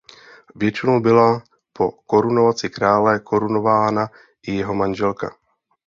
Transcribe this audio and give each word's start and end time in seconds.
Většinou 0.55 0.99
byla 0.99 1.43
po 1.73 1.91
korunovaci 1.91 2.69
krále 2.69 3.19
korunována 3.19 4.07
i 4.43 4.55
jeho 4.55 4.73
manželka. 4.73 5.35